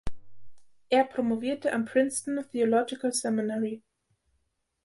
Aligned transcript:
Er 0.89 1.03
promovierte 1.03 1.71
am 1.73 1.85
Princeton 1.85 2.43
Theological 2.51 3.13
Seminary. 3.13 3.83